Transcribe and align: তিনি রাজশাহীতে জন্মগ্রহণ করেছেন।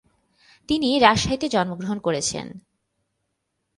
তিনি 0.69 0.89
রাজশাহীতে 0.99 1.47
জন্মগ্রহণ 1.49 1.97
করেছেন। 1.99 2.47